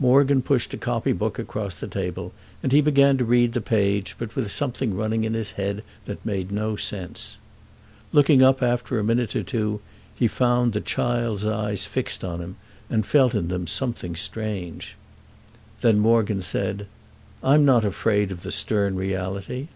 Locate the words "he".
2.72-2.80, 10.14-10.26